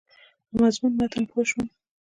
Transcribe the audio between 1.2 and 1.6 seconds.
پوه